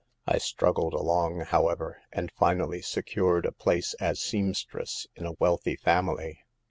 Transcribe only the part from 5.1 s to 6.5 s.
in a wealthy family.